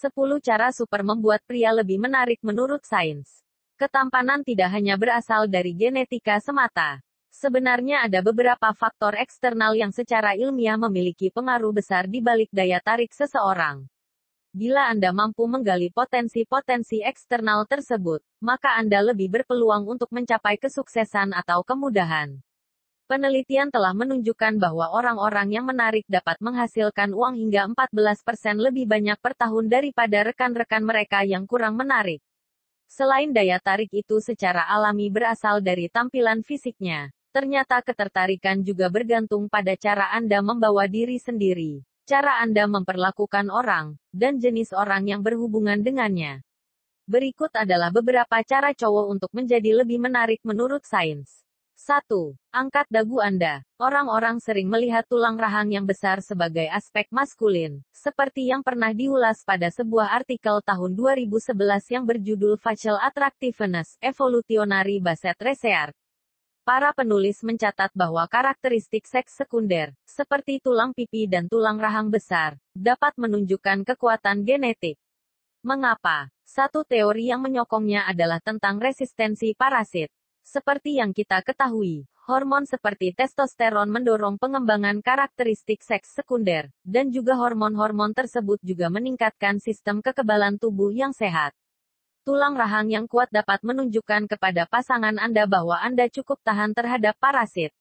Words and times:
10 0.00 0.40
cara 0.40 0.72
super 0.72 1.04
membuat 1.04 1.44
pria 1.44 1.76
lebih 1.76 2.00
menarik 2.00 2.40
menurut 2.40 2.80
sains. 2.88 3.44
Ketampanan 3.76 4.40
tidak 4.40 4.72
hanya 4.72 4.96
berasal 4.96 5.44
dari 5.44 5.76
genetika 5.76 6.40
semata. 6.40 7.04
Sebenarnya 7.28 8.08
ada 8.08 8.24
beberapa 8.24 8.72
faktor 8.72 9.20
eksternal 9.20 9.76
yang 9.76 9.92
secara 9.92 10.32
ilmiah 10.32 10.80
memiliki 10.80 11.28
pengaruh 11.28 11.76
besar 11.76 12.08
di 12.08 12.24
balik 12.24 12.48
daya 12.48 12.80
tarik 12.80 13.12
seseorang. 13.12 13.84
Bila 14.56 14.88
Anda 14.88 15.12
mampu 15.12 15.44
menggali 15.44 15.92
potensi-potensi 15.92 17.04
eksternal 17.04 17.68
tersebut, 17.68 18.24
maka 18.40 18.80
Anda 18.80 19.04
lebih 19.12 19.30
berpeluang 19.30 19.84
untuk 19.84 20.08
mencapai 20.10 20.56
kesuksesan 20.56 21.36
atau 21.36 21.60
kemudahan. 21.60 22.40
Penelitian 23.10 23.74
telah 23.74 23.90
menunjukkan 23.90 24.62
bahwa 24.62 24.94
orang-orang 24.94 25.50
yang 25.50 25.66
menarik 25.66 26.06
dapat 26.06 26.38
menghasilkan 26.38 27.10
uang 27.10 27.42
hingga 27.42 27.66
14% 27.74 28.22
lebih 28.62 28.86
banyak 28.86 29.18
per 29.18 29.34
tahun 29.34 29.66
daripada 29.66 30.30
rekan-rekan 30.30 30.78
mereka 30.78 31.26
yang 31.26 31.42
kurang 31.42 31.74
menarik. 31.74 32.22
Selain 32.86 33.34
daya 33.34 33.58
tarik 33.58 33.90
itu 33.90 34.22
secara 34.22 34.62
alami 34.62 35.10
berasal 35.10 35.58
dari 35.58 35.90
tampilan 35.90 36.46
fisiknya, 36.46 37.10
ternyata 37.34 37.82
ketertarikan 37.82 38.62
juga 38.62 38.86
bergantung 38.86 39.50
pada 39.50 39.74
cara 39.74 40.14
Anda 40.14 40.38
membawa 40.38 40.86
diri 40.86 41.18
sendiri, 41.18 41.82
cara 42.06 42.38
Anda 42.38 42.70
memperlakukan 42.70 43.50
orang, 43.50 43.98
dan 44.14 44.38
jenis 44.38 44.70
orang 44.70 45.10
yang 45.10 45.26
berhubungan 45.26 45.82
dengannya. 45.82 46.46
Berikut 47.10 47.50
adalah 47.58 47.90
beberapa 47.90 48.38
cara 48.46 48.70
cowok 48.70 49.06
untuk 49.10 49.34
menjadi 49.34 49.82
lebih 49.82 49.98
menarik 49.98 50.38
menurut 50.46 50.86
sains. 50.86 51.49
1. 51.80 52.36
Angkat 52.52 52.84
dagu 52.92 53.24
Anda. 53.24 53.64
Orang-orang 53.80 54.36
sering 54.36 54.68
melihat 54.68 55.08
tulang 55.08 55.40
rahang 55.40 55.72
yang 55.72 55.88
besar 55.88 56.20
sebagai 56.20 56.68
aspek 56.68 57.08
maskulin, 57.08 57.80
seperti 57.88 58.52
yang 58.52 58.60
pernah 58.60 58.92
diulas 58.92 59.40
pada 59.48 59.72
sebuah 59.72 60.12
artikel 60.12 60.60
tahun 60.60 60.92
2011 60.92 61.56
yang 61.88 62.04
berjudul 62.04 62.60
Facial 62.60 63.00
Attractiveness, 63.00 63.96
Evolutionary 64.04 65.00
Basset 65.00 65.40
Research. 65.40 65.96
Para 66.68 66.92
penulis 66.92 67.40
mencatat 67.40 67.96
bahwa 67.96 68.28
karakteristik 68.28 69.08
seks 69.08 69.40
sekunder, 69.40 69.96
seperti 70.04 70.60
tulang 70.60 70.92
pipi 70.92 71.24
dan 71.24 71.48
tulang 71.48 71.80
rahang 71.80 72.12
besar, 72.12 72.60
dapat 72.76 73.16
menunjukkan 73.16 73.88
kekuatan 73.88 74.44
genetik. 74.44 75.00
Mengapa? 75.64 76.28
Satu 76.44 76.84
teori 76.84 77.32
yang 77.32 77.40
menyokongnya 77.40 78.04
adalah 78.04 78.36
tentang 78.44 78.76
resistensi 78.76 79.56
parasit. 79.56 80.12
Seperti 80.40 80.98
yang 80.98 81.12
kita 81.12 81.44
ketahui, 81.44 82.08
hormon 82.24 82.64
seperti 82.64 83.12
testosteron 83.12 83.90
mendorong 83.92 84.40
pengembangan 84.40 85.04
karakteristik 85.04 85.84
seks 85.84 86.16
sekunder, 86.16 86.72
dan 86.86 87.12
juga 87.12 87.36
hormon-hormon 87.36 88.16
tersebut 88.16 88.58
juga 88.64 88.88
meningkatkan 88.88 89.60
sistem 89.60 90.00
kekebalan 90.00 90.56
tubuh 90.56 90.90
yang 90.90 91.12
sehat. 91.12 91.52
Tulang 92.20 92.52
rahang 92.52 92.92
yang 92.92 93.08
kuat 93.08 93.32
dapat 93.32 93.64
menunjukkan 93.64 94.28
kepada 94.28 94.68
pasangan 94.68 95.16
Anda 95.16 95.48
bahwa 95.48 95.80
Anda 95.80 96.06
cukup 96.12 96.38
tahan 96.44 96.76
terhadap 96.76 97.16
parasit. 97.16 97.72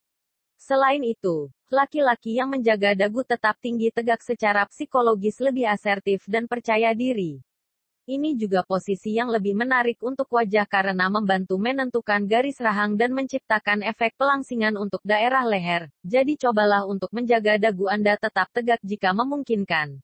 Selain 0.59 0.99
itu, 1.03 1.52
laki-laki 1.71 2.35
yang 2.39 2.52
menjaga 2.52 2.91
dagu 2.91 3.23
tetap 3.23 3.55
tinggi 3.63 3.91
tegak 3.95 4.19
secara 4.19 4.67
psikologis 4.67 5.39
lebih 5.39 5.67
asertif 5.67 6.27
dan 6.27 6.52
percaya 6.52 6.91
diri. 6.91 7.39
Ini 8.09 8.33
juga 8.33 8.65
posisi 8.65 9.21
yang 9.21 9.29
lebih 9.29 9.53
menarik 9.53 10.02
untuk 10.02 10.33
wajah 10.33 10.65
karena 10.65 11.13
membantu 11.13 11.61
menentukan 11.61 12.25
garis 12.25 12.57
rahang 12.57 12.97
dan 12.97 13.13
menciptakan 13.13 13.85
efek 13.85 14.17
pelangsingan 14.17 14.81
untuk 14.81 14.97
daerah 15.05 15.45
leher. 15.45 15.93
Jadi 16.02 16.33
cobalah 16.33 16.89
untuk 16.89 17.13
menjaga 17.13 17.61
dagu 17.61 17.85
Anda 17.85 18.17
tetap 18.17 18.49
tegak 18.49 18.81
jika 18.81 19.13
memungkinkan. 19.13 20.02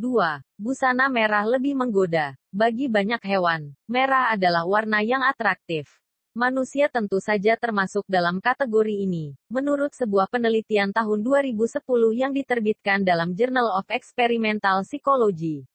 2. 0.00 0.16
Busana 0.56 1.12
merah 1.12 1.44
lebih 1.44 1.76
menggoda. 1.76 2.40
Bagi 2.48 2.88
banyak 2.88 3.20
hewan, 3.20 3.76
merah 3.84 4.32
adalah 4.32 4.64
warna 4.64 5.04
yang 5.04 5.20
atraktif. 5.20 5.92
Manusia 6.32 6.88
tentu 6.88 7.20
saja 7.20 7.52
termasuk 7.60 8.08
dalam 8.08 8.40
kategori 8.40 8.96
ini. 9.04 9.36
Menurut 9.52 9.92
sebuah 9.92 10.32
penelitian 10.32 10.88
tahun 10.88 11.20
2010 11.20 11.84
yang 12.16 12.32
diterbitkan 12.32 13.04
dalam 13.04 13.36
Journal 13.36 13.76
of 13.76 13.84
Experimental 13.92 14.88
Psychology, 14.88 15.68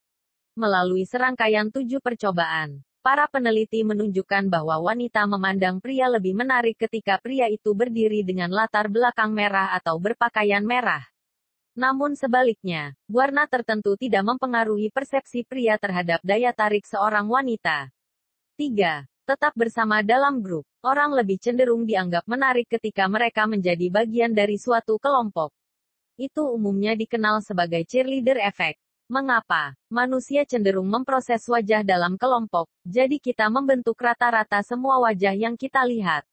Melalui 0.51 1.07
serangkaian 1.07 1.71
tujuh 1.71 2.03
percobaan, 2.03 2.83
para 2.99 3.23
peneliti 3.31 3.87
menunjukkan 3.87 4.51
bahwa 4.51 4.83
wanita 4.83 5.23
memandang 5.23 5.79
pria 5.79 6.11
lebih 6.11 6.35
menarik 6.35 6.75
ketika 6.75 7.15
pria 7.23 7.47
itu 7.47 7.71
berdiri 7.71 8.19
dengan 8.27 8.51
latar 8.51 8.91
belakang 8.91 9.31
merah 9.31 9.71
atau 9.71 9.95
berpakaian 9.95 10.61
merah. 10.61 11.07
Namun 11.71 12.19
sebaliknya, 12.19 12.99
warna 13.07 13.47
tertentu 13.47 13.95
tidak 13.95 14.27
mempengaruhi 14.27 14.91
persepsi 14.91 15.47
pria 15.47 15.79
terhadap 15.79 16.19
daya 16.19 16.51
tarik 16.51 16.83
seorang 16.83 17.31
wanita. 17.31 17.87
3. 18.59 19.07
Tetap 19.23 19.55
bersama 19.55 20.03
dalam 20.03 20.43
grup. 20.43 20.67
Orang 20.83 21.15
lebih 21.15 21.39
cenderung 21.39 21.87
dianggap 21.87 22.27
menarik 22.27 22.67
ketika 22.67 23.07
mereka 23.07 23.47
menjadi 23.47 23.87
bagian 23.87 24.35
dari 24.35 24.59
suatu 24.59 24.99
kelompok. 24.99 25.55
Itu 26.19 26.51
umumnya 26.51 26.91
dikenal 26.99 27.39
sebagai 27.39 27.87
cheerleader 27.87 28.43
effect. 28.43 28.83
Mengapa 29.11 29.75
manusia 29.91 30.47
cenderung 30.47 30.87
memproses 30.87 31.43
wajah 31.43 31.83
dalam 31.83 32.15
kelompok? 32.15 32.71
Jadi 32.87 33.19
kita 33.19 33.51
membentuk 33.51 33.99
rata-rata 33.99 34.63
semua 34.63 35.03
wajah 35.03 35.35
yang 35.35 35.59
kita 35.59 35.83
lihat. 35.83 36.23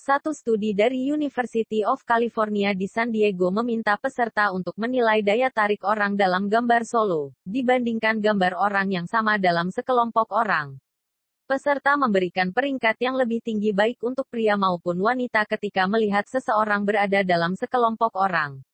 Satu 0.00 0.32
studi 0.32 0.72
dari 0.72 1.12
University 1.12 1.84
of 1.84 2.00
California 2.08 2.72
di 2.72 2.88
San 2.88 3.12
Diego 3.12 3.52
meminta 3.52 4.00
peserta 4.00 4.48
untuk 4.48 4.72
menilai 4.80 5.20
daya 5.20 5.52
tarik 5.52 5.84
orang 5.84 6.16
dalam 6.16 6.48
gambar 6.48 6.88
solo, 6.88 7.36
dibandingkan 7.44 8.16
gambar 8.16 8.64
orang 8.64 8.88
yang 8.96 9.04
sama 9.04 9.36
dalam 9.36 9.68
sekelompok 9.68 10.32
orang. 10.32 10.80
Peserta 11.44 12.00
memberikan 12.00 12.48
peringkat 12.48 12.96
yang 12.96 13.20
lebih 13.20 13.44
tinggi 13.44 13.76
baik 13.76 14.00
untuk 14.00 14.24
pria 14.32 14.56
maupun 14.56 14.96
wanita 15.04 15.44
ketika 15.44 15.84
melihat 15.84 16.24
seseorang 16.24 16.80
berada 16.80 17.20
dalam 17.20 17.52
sekelompok 17.60 18.16
orang. 18.16 18.64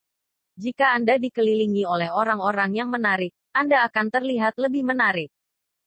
Jika 0.52 0.92
Anda 0.92 1.16
dikelilingi 1.16 1.88
oleh 1.88 2.12
orang-orang 2.12 2.76
yang 2.76 2.92
menarik, 2.92 3.32
Anda 3.56 3.88
akan 3.88 4.12
terlihat 4.12 4.60
lebih 4.60 4.84
menarik. 4.84 5.32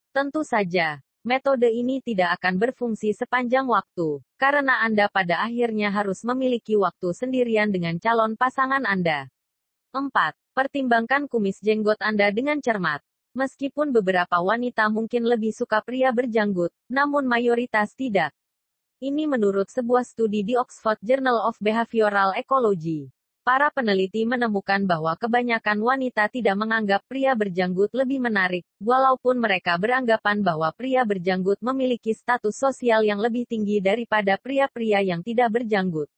Tentu 0.09 0.41
saja, 0.41 1.05
metode 1.21 1.69
ini 1.69 2.01
tidak 2.01 2.41
akan 2.41 2.57
berfungsi 2.57 3.13
sepanjang 3.13 3.69
waktu, 3.69 4.25
karena 4.41 4.81
Anda 4.81 5.05
pada 5.13 5.45
akhirnya 5.45 5.93
harus 5.93 6.25
memiliki 6.25 6.73
waktu 6.81 7.13
sendirian 7.13 7.69
dengan 7.69 8.01
calon 8.01 8.33
pasangan 8.33 8.89
Anda. 8.89 9.29
4. 9.93 10.11
Pertimbangkan 10.57 11.29
kumis 11.29 11.61
jenggot 11.61 12.01
Anda 12.01 12.33
dengan 12.33 12.57
cermat. 12.57 13.05
Meskipun 13.37 13.93
beberapa 13.93 14.41
wanita 14.41 14.89
mungkin 14.89 15.29
lebih 15.29 15.53
suka 15.53 15.83
pria 15.85 16.09
berjanggut, 16.09 16.73
namun 16.89 17.27
mayoritas 17.29 17.93
tidak. 17.93 18.33
Ini 18.97 19.29
menurut 19.29 19.69
sebuah 19.69 20.07
studi 20.07 20.41
di 20.41 20.55
Oxford 20.57 20.97
Journal 21.05 21.43
of 21.43 21.59
Behavioral 21.61 22.33
Ecology. 22.33 23.14
Para 23.45 23.69
peneliti 23.69 24.25
menemukan 24.25 24.89
bahwa 24.89 25.13
kebanyakan 25.22 25.78
wanita 25.78 26.25
tidak 26.33 26.57
menganggap 26.57 27.06
pria 27.06 27.38
berjanggut 27.38 27.94
lebih 27.94 28.17
menarik, 28.17 28.66
walaupun 28.81 29.38
mereka 29.38 29.78
beranggapan 29.78 30.41
bahwa 30.41 30.73
pria 30.73 31.06
berjanggut 31.06 31.61
memiliki 31.61 32.09
status 32.17 32.57
sosial 32.57 33.05
yang 33.05 33.22
lebih 33.22 33.45
tinggi 33.45 33.78
daripada 33.85 34.41
pria-pria 34.41 35.05
yang 35.05 35.22
tidak 35.22 35.61
berjanggut. 35.61 36.09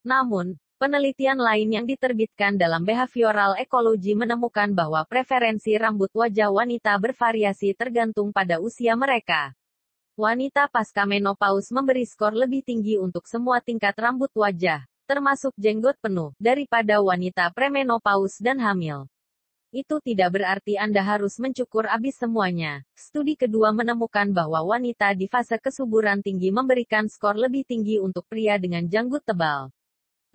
Namun, 0.00 0.56
penelitian 0.80 1.36
lain 1.36 1.76
yang 1.76 1.84
diterbitkan 1.84 2.56
dalam 2.56 2.88
behavioral 2.88 3.52
ecology 3.60 4.16
menemukan 4.16 4.72
bahwa 4.72 5.04
preferensi 5.04 5.76
rambut 5.76 6.08
wajah 6.16 6.48
wanita 6.48 6.96
bervariasi 6.96 7.76
tergantung 7.76 8.32
pada 8.32 8.64
usia 8.64 8.96
mereka. 8.96 9.52
Wanita 10.16 10.72
pasca 10.72 11.04
menopause 11.04 11.68
memberi 11.68 12.08
skor 12.08 12.32
lebih 12.32 12.64
tinggi 12.64 12.96
untuk 12.96 13.28
semua 13.28 13.60
tingkat 13.60 13.92
rambut 14.00 14.32
wajah, 14.32 14.88
termasuk 15.04 15.52
jenggot 15.58 15.98
penuh, 15.98 16.34
daripada 16.40 17.02
wanita 17.02 17.50
premenopause 17.52 18.40
dan 18.40 18.62
hamil. 18.62 19.10
Itu 19.72 20.04
tidak 20.04 20.36
berarti 20.36 20.76
Anda 20.76 21.00
harus 21.00 21.40
mencukur 21.40 21.88
habis 21.88 22.20
semuanya. 22.20 22.84
Studi 22.92 23.40
kedua 23.40 23.72
menemukan 23.72 24.28
bahwa 24.28 24.60
wanita 24.76 25.16
di 25.16 25.32
fase 25.32 25.56
kesuburan 25.56 26.20
tinggi 26.20 26.52
memberikan 26.52 27.08
skor 27.08 27.40
lebih 27.40 27.64
tinggi 27.64 27.96
untuk 27.96 28.28
pria 28.28 28.60
dengan 28.60 28.84
janggut 28.84 29.24
tebal. 29.24 29.72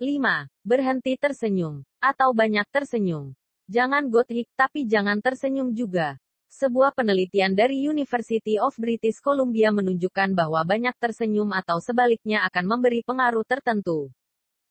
5. 0.02 0.50
Berhenti 0.66 1.14
tersenyum, 1.14 1.86
atau 2.02 2.34
banyak 2.34 2.66
tersenyum. 2.74 3.30
Jangan 3.70 4.10
gotik, 4.10 4.50
tapi 4.58 4.82
jangan 4.86 5.22
tersenyum 5.22 5.70
juga. 5.70 6.18
Sebuah 6.48 6.96
penelitian 6.96 7.54
dari 7.54 7.84
University 7.84 8.58
of 8.58 8.72
British 8.74 9.20
Columbia 9.20 9.68
menunjukkan 9.68 10.32
bahwa 10.32 10.64
banyak 10.64 10.96
tersenyum 10.98 11.52
atau 11.54 11.78
sebaliknya 11.78 12.42
akan 12.48 12.64
memberi 12.64 13.04
pengaruh 13.04 13.44
tertentu. 13.44 14.08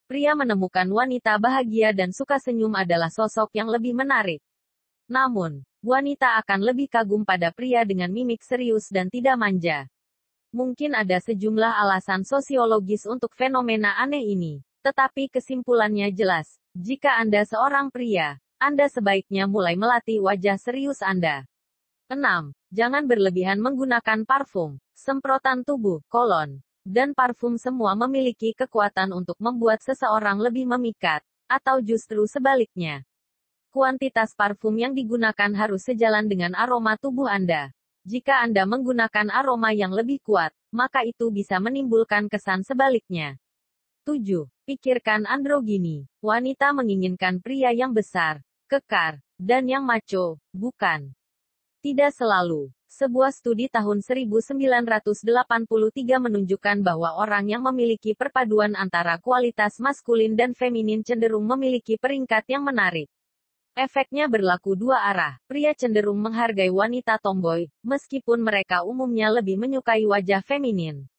Pria 0.07 0.39
menemukan 0.39 0.87
wanita 0.87 1.35
bahagia 1.35 1.91
dan 1.91 2.15
suka 2.15 2.39
senyum 2.39 2.71
adalah 2.79 3.11
sosok 3.11 3.51
yang 3.51 3.67
lebih 3.67 3.91
menarik. 3.91 4.39
Namun, 5.11 5.67
wanita 5.83 6.39
akan 6.39 6.63
lebih 6.63 6.87
kagum 6.87 7.27
pada 7.27 7.51
pria 7.51 7.83
dengan 7.83 8.07
mimik 8.15 8.39
serius 8.39 8.87
dan 8.87 9.11
tidak 9.11 9.35
manja. 9.35 9.83
Mungkin 10.55 10.95
ada 10.95 11.19
sejumlah 11.19 11.75
alasan 11.83 12.23
sosiologis 12.23 13.03
untuk 13.03 13.35
fenomena 13.35 13.99
aneh 13.99 14.31
ini, 14.31 14.63
tetapi 14.79 15.27
kesimpulannya 15.27 16.07
jelas. 16.15 16.55
Jika 16.71 17.19
Anda 17.19 17.43
seorang 17.43 17.91
pria, 17.91 18.39
Anda 18.63 18.87
sebaiknya 18.87 19.43
mulai 19.43 19.75
melatih 19.75 20.23
wajah 20.23 20.55
serius 20.55 21.03
Anda. 21.03 21.43
6. 22.07 22.55
Jangan 22.71 23.03
berlebihan 23.11 23.59
menggunakan 23.59 24.23
parfum, 24.23 24.79
semprotan 24.95 25.67
tubuh, 25.67 25.99
kolon, 26.07 26.63
dan 26.87 27.11
parfum 27.11 27.59
semua 27.59 27.99
memiliki 27.99 28.55
kekuatan 28.55 29.11
untuk 29.11 29.35
membuat 29.43 29.83
seseorang 29.83 30.39
lebih 30.39 30.63
memikat, 30.63 31.19
atau 31.51 31.83
justru 31.83 32.23
sebaliknya. 32.31 33.03
Kuantitas 33.67 34.31
parfum 34.31 34.71
yang 34.79 34.95
digunakan 34.95 35.51
harus 35.51 35.83
sejalan 35.83 36.31
dengan 36.31 36.55
aroma 36.55 36.95
tubuh 36.95 37.27
Anda. 37.27 37.75
Jika 38.07 38.39
Anda 38.39 38.63
menggunakan 38.63 39.27
aroma 39.27 39.75
yang 39.75 39.91
lebih 39.91 40.23
kuat, 40.23 40.55
maka 40.71 41.03
itu 41.03 41.27
bisa 41.27 41.59
menimbulkan 41.59 42.31
kesan 42.31 42.63
sebaliknya. 42.63 43.35
7. 44.07 44.47
Pikirkan 44.63 45.27
androgini. 45.27 46.07
Wanita 46.23 46.71
menginginkan 46.71 47.43
pria 47.43 47.75
yang 47.75 47.91
besar, 47.91 48.39
kekar, 48.71 49.19
dan 49.35 49.67
yang 49.67 49.83
macho, 49.83 50.39
bukan 50.55 51.11
tidak 51.83 52.15
selalu. 52.15 52.71
Sebuah 52.87 53.35
studi 53.35 53.67
tahun 53.67 53.99
1983 53.99 55.19
menunjukkan 56.23 56.77
bahwa 56.79 57.19
orang 57.19 57.51
yang 57.51 57.59
memiliki 57.67 58.15
perpaduan 58.15 58.79
antara 58.79 59.19
kualitas 59.19 59.75
maskulin 59.83 60.39
dan 60.39 60.55
feminin 60.55 61.03
cenderung 61.03 61.43
memiliki 61.43 61.99
peringkat 61.99 62.47
yang 62.47 62.63
menarik. 62.63 63.11
Efeknya 63.75 64.31
berlaku 64.31 64.79
dua 64.79 65.03
arah. 65.03 65.35
Pria 65.51 65.75
cenderung 65.75 66.17
menghargai 66.17 66.71
wanita 66.71 67.19
tomboy, 67.19 67.67
meskipun 67.83 68.39
mereka 68.39 68.87
umumnya 68.87 69.35
lebih 69.35 69.59
menyukai 69.59 70.07
wajah 70.07 70.39
feminin. 70.39 71.11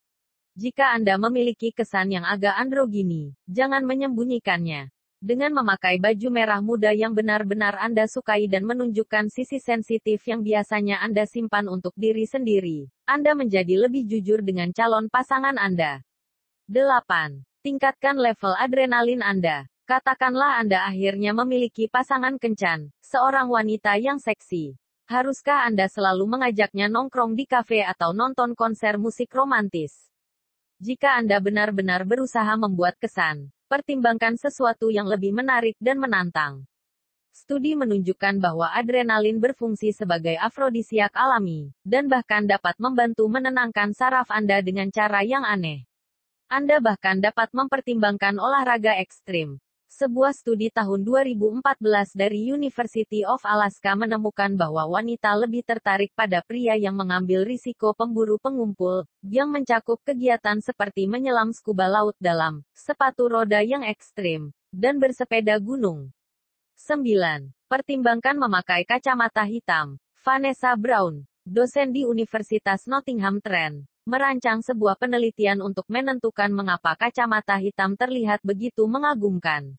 Jika 0.57 0.97
Anda 0.97 1.21
memiliki 1.21 1.71
kesan 1.71 2.17
yang 2.17 2.25
agak 2.25 2.57
androgini, 2.57 3.37
jangan 3.45 3.85
menyembunyikannya. 3.85 4.91
Dengan 5.19 5.51
memakai 5.51 5.99
baju 5.99 6.31
merah 6.31 6.63
muda 6.63 6.95
yang 6.95 7.11
benar-benar 7.11 7.75
Anda 7.83 8.07
sukai 8.07 8.47
dan 8.47 8.63
menunjukkan 8.63 9.35
sisi 9.35 9.59
sensitif 9.59 10.23
yang 10.31 10.47
biasanya 10.47 11.03
Anda 11.03 11.27
simpan 11.27 11.67
untuk 11.67 11.91
diri 11.99 12.23
sendiri, 12.23 12.87
Anda 13.03 13.35
menjadi 13.35 13.83
lebih 13.83 14.07
jujur 14.07 14.47
dengan 14.47 14.71
calon 14.71 15.11
pasangan 15.11 15.59
Anda. 15.59 16.07
8. 16.71 17.43
Tingkatkan 17.67 18.15
level 18.15 18.55
adrenalin 18.63 19.19
Anda. 19.19 19.67
Katakanlah 19.91 20.63
Anda 20.63 20.87
akhirnya 20.87 21.35
memiliki 21.35 21.91
pasangan 21.91 22.39
kencan, 22.39 22.95
seorang 23.03 23.51
wanita 23.51 23.99
yang 23.99 24.23
seksi. 24.23 24.79
Haruskah 25.11 25.67
Anda 25.67 25.91
selalu 25.91 26.31
mengajaknya 26.31 26.87
nongkrong 26.87 27.35
di 27.35 27.43
kafe 27.43 27.83
atau 27.83 28.15
nonton 28.15 28.55
konser 28.55 29.03
musik 29.03 29.35
romantis? 29.35 30.15
Jika 30.79 31.19
Anda 31.19 31.43
benar-benar 31.43 32.07
berusaha 32.07 32.55
membuat 32.55 32.95
kesan, 33.03 33.51
Pertimbangkan 33.69 34.41
sesuatu 34.41 34.89
yang 34.89 35.05
lebih 35.05 35.37
menarik 35.37 35.77
dan 35.77 36.01
menantang. 36.01 36.65
Studi 37.37 37.77
menunjukkan 37.77 38.41
bahwa 38.41 38.73
adrenalin 38.73 39.37
berfungsi 39.37 39.93
sebagai 39.93 40.41
afrodisiak 40.41 41.13
alami, 41.13 41.77
dan 41.85 42.09
bahkan 42.09 42.49
dapat 42.49 42.81
membantu 42.81 43.29
menenangkan 43.29 43.93
saraf 43.93 44.33
Anda 44.33 44.65
dengan 44.65 44.89
cara 44.89 45.21
yang 45.21 45.45
aneh. 45.45 45.85
Anda 46.49 46.81
bahkan 46.81 47.21
dapat 47.21 47.53
mempertimbangkan 47.53 48.41
olahraga 48.41 48.97
ekstrim, 48.97 49.61
sebuah 49.89 50.37
studi 50.37 50.69
tahun 50.69 51.01
2014 51.01 52.13
dari 52.13 52.53
University 52.53 53.25
of 53.25 53.41
Alaska 53.43 53.97
menemukan 53.97 54.53
bahwa 54.53 54.85
wanita 54.85 55.33
lebih 55.33 55.65
tertarik 55.65 56.13
pada 56.13 56.45
pria 56.45 56.77
yang 56.77 56.93
mengambil 56.93 57.49
risiko 57.49 57.97
pemburu 57.97 58.37
pengumpul, 58.37 59.09
yang 59.25 59.49
mencakup 59.49 59.97
kegiatan 60.05 60.61
seperti 60.61 61.09
menyelam 61.09 61.51
scuba 61.57 61.89
laut 61.89 62.15
dalam, 62.21 62.61
sepatu 62.77 63.33
roda 63.33 63.65
yang 63.65 63.81
ekstrim, 63.83 64.53
dan 64.69 65.01
bersepeda 65.01 65.57
gunung. 65.57 66.13
9. 66.79 67.51
Pertimbangkan 67.67 68.37
memakai 68.39 68.87
kacamata 68.87 69.43
hitam. 69.49 69.99
Vanessa 70.23 70.77
Brown, 70.77 71.25
dosen 71.49 71.91
di 71.91 72.05
Universitas 72.05 72.85
Nottingham 72.85 73.41
Trent, 73.41 73.89
merancang 74.09 74.65
sebuah 74.65 74.97
penelitian 74.97 75.61
untuk 75.61 75.85
menentukan 75.93 76.49
mengapa 76.49 76.97
kacamata 76.97 77.61
hitam 77.61 77.93
terlihat 77.93 78.41
begitu 78.41 78.89
mengagumkan. 78.89 79.77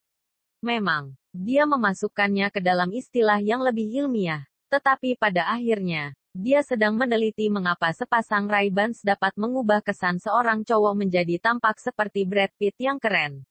Memang, 0.62 1.18
dia 1.34 1.66
memasukkannya 1.66 2.54
ke 2.54 2.62
dalam 2.62 2.94
istilah 2.94 3.42
yang 3.42 3.66
lebih 3.66 4.06
ilmiah, 4.06 4.46
tetapi 4.70 5.18
pada 5.18 5.50
akhirnya, 5.50 6.14
dia 6.30 6.62
sedang 6.62 6.94
meneliti 6.94 7.50
mengapa 7.50 7.90
sepasang 7.90 8.46
Ray-Bans 8.46 9.02
dapat 9.02 9.34
mengubah 9.34 9.82
kesan 9.82 10.22
seorang 10.22 10.62
cowok 10.62 10.94
menjadi 10.94 11.42
tampak 11.42 11.82
seperti 11.82 12.22
Brad 12.30 12.54
Pitt 12.54 12.78
yang 12.78 13.02
keren. 13.02 13.50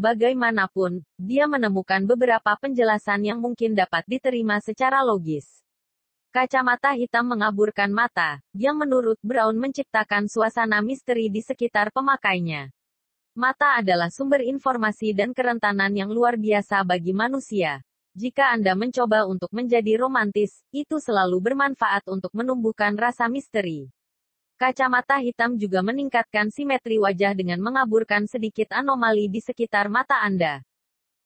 Bagaimanapun, 0.00 1.04
dia 1.20 1.44
menemukan 1.44 2.08
beberapa 2.08 2.56
penjelasan 2.56 3.20
yang 3.20 3.36
mungkin 3.36 3.76
dapat 3.76 4.08
diterima 4.08 4.64
secara 4.64 5.04
logis. 5.04 5.65
Kacamata 6.36 6.92
hitam 6.92 7.32
mengaburkan 7.32 7.88
mata, 7.88 8.44
yang 8.52 8.76
menurut 8.76 9.16
Brown 9.24 9.56
menciptakan 9.56 10.28
suasana 10.28 10.84
misteri 10.84 11.32
di 11.32 11.40
sekitar 11.40 11.88
pemakainya. 11.96 12.68
Mata 13.32 13.80
adalah 13.80 14.12
sumber 14.12 14.44
informasi 14.44 15.16
dan 15.16 15.32
kerentanan 15.32 15.96
yang 15.96 16.12
luar 16.12 16.36
biasa 16.36 16.84
bagi 16.84 17.16
manusia. 17.16 17.80
Jika 18.12 18.52
Anda 18.52 18.76
mencoba 18.76 19.24
untuk 19.24 19.48
menjadi 19.48 19.96
romantis, 19.96 20.60
itu 20.76 21.00
selalu 21.00 21.40
bermanfaat 21.40 22.04
untuk 22.12 22.36
menumbuhkan 22.36 22.92
rasa 23.00 23.32
misteri. 23.32 23.88
Kacamata 24.60 25.16
hitam 25.24 25.56
juga 25.56 25.80
meningkatkan 25.80 26.52
simetri 26.52 27.00
wajah 27.00 27.32
dengan 27.32 27.64
mengaburkan 27.64 28.28
sedikit 28.28 28.76
anomali 28.76 29.32
di 29.32 29.40
sekitar 29.40 29.88
mata 29.88 30.20
Anda. 30.20 30.60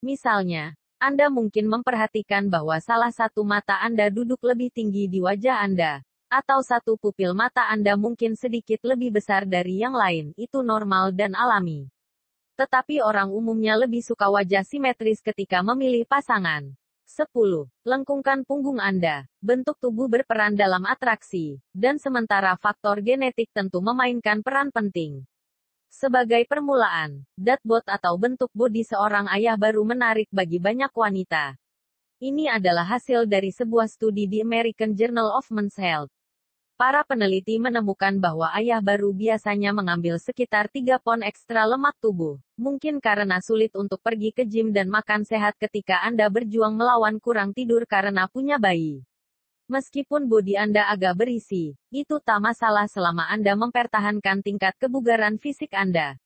Misalnya, 0.06 0.78
anda 1.00 1.32
mungkin 1.32 1.64
memperhatikan 1.64 2.52
bahwa 2.52 2.76
salah 2.76 3.08
satu 3.08 3.40
mata 3.40 3.80
Anda 3.80 4.12
duduk 4.12 4.36
lebih 4.44 4.68
tinggi 4.68 5.08
di 5.08 5.24
wajah 5.24 5.64
Anda. 5.64 6.04
Atau 6.28 6.60
satu 6.60 7.00
pupil 7.00 7.32
mata 7.32 7.72
Anda 7.72 7.96
mungkin 7.96 8.36
sedikit 8.36 8.84
lebih 8.84 9.16
besar 9.16 9.48
dari 9.48 9.80
yang 9.80 9.96
lain, 9.96 10.36
itu 10.36 10.60
normal 10.60 11.16
dan 11.16 11.32
alami. 11.32 11.88
Tetapi 12.60 13.00
orang 13.00 13.32
umumnya 13.32 13.80
lebih 13.80 14.04
suka 14.04 14.28
wajah 14.28 14.60
simetris 14.60 15.24
ketika 15.24 15.64
memilih 15.64 16.04
pasangan. 16.04 16.68
10. 17.08 17.32
Lengkungkan 17.88 18.44
punggung 18.44 18.76
Anda. 18.76 19.24
Bentuk 19.40 19.80
tubuh 19.80 20.04
berperan 20.04 20.52
dalam 20.52 20.84
atraksi, 20.84 21.64
dan 21.72 21.96
sementara 21.96 22.60
faktor 22.60 23.00
genetik 23.00 23.48
tentu 23.56 23.80
memainkan 23.80 24.44
peran 24.44 24.68
penting. 24.68 25.24
Sebagai 25.90 26.46
permulaan, 26.46 27.26
datbot 27.34 27.82
atau 27.82 28.14
bentuk 28.14 28.46
bodi 28.54 28.86
seorang 28.86 29.26
ayah 29.34 29.58
baru 29.58 29.82
menarik 29.82 30.30
bagi 30.30 30.62
banyak 30.62 30.94
wanita. 30.94 31.58
Ini 32.22 32.46
adalah 32.46 32.86
hasil 32.86 33.26
dari 33.26 33.50
sebuah 33.50 33.90
studi 33.90 34.30
di 34.30 34.38
American 34.38 34.94
Journal 34.94 35.34
of 35.34 35.50
Men's 35.50 35.74
Health. 35.74 36.14
Para 36.78 37.02
peneliti 37.02 37.58
menemukan 37.58 38.22
bahwa 38.22 38.54
ayah 38.54 38.78
baru 38.78 39.10
biasanya 39.10 39.74
mengambil 39.74 40.16
sekitar 40.22 40.70
3 40.70 41.02
pon 41.02 41.26
ekstra 41.26 41.66
lemak 41.66 41.98
tubuh, 41.98 42.38
mungkin 42.54 43.02
karena 43.02 43.42
sulit 43.42 43.74
untuk 43.74 43.98
pergi 43.98 44.30
ke 44.30 44.46
gym 44.46 44.70
dan 44.70 44.86
makan 44.86 45.26
sehat 45.26 45.58
ketika 45.58 46.06
Anda 46.06 46.30
berjuang 46.30 46.78
melawan 46.78 47.18
kurang 47.18 47.50
tidur 47.50 47.82
karena 47.90 48.30
punya 48.30 48.62
bayi. 48.62 49.02
Meskipun 49.70 50.26
bodi 50.26 50.58
Anda 50.58 50.90
agak 50.90 51.22
berisi, 51.22 51.78
itu 51.94 52.18
tak 52.18 52.42
masalah 52.42 52.90
selama 52.90 53.30
Anda 53.30 53.54
mempertahankan 53.54 54.42
tingkat 54.42 54.74
kebugaran 54.82 55.38
fisik 55.38 55.70
Anda. 55.78 56.18